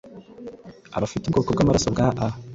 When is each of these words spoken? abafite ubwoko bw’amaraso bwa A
abafite 0.97 1.23
ubwoko 1.25 1.49
bw’amaraso 1.51 1.87
bwa 1.93 2.07
A 2.23 2.25